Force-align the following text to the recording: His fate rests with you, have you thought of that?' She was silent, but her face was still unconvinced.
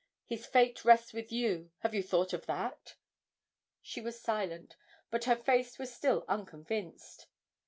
His 0.25 0.47
fate 0.47 0.83
rests 0.83 1.13
with 1.13 1.31
you, 1.31 1.69
have 1.81 1.93
you 1.93 2.01
thought 2.01 2.33
of 2.33 2.47
that?' 2.47 2.95
She 3.83 4.01
was 4.01 4.19
silent, 4.19 4.75
but 5.11 5.25
her 5.25 5.35
face 5.35 5.77
was 5.77 5.93
still 5.93 6.25
unconvinced. 6.27 7.27